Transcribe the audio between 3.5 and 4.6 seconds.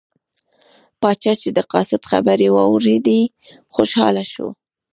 خوشحاله شو.